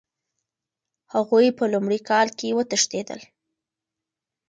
[1.13, 3.21] هغوی په لومړي کال کې وتښتېدل.